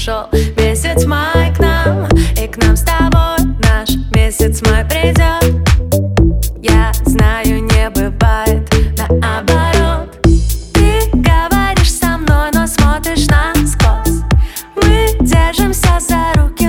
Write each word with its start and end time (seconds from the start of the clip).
пришел. 0.00 0.28
Месяц 0.56 1.04
май 1.04 1.52
к 1.54 1.58
нам 1.58 2.06
И 2.40 2.46
к 2.46 2.56
нам 2.58 2.76
с 2.76 2.82
тобой 2.82 3.38
наш 3.62 3.90
месяц 4.14 4.62
май 4.62 4.84
придет. 4.84 5.44
Я 6.62 6.92
знаю, 7.04 7.62
не 7.62 7.90
бывает 7.90 8.68
наоборот. 8.96 10.16
Ты 10.72 11.10
говоришь 11.12 11.92
со 11.92 12.16
мной, 12.18 12.50
но 12.54 12.66
смотришь 12.66 13.26
насквозь. 13.26 14.22
Мы 14.76 15.16
держимся 15.20 15.98
за 16.00 16.32
руки, 16.40 16.59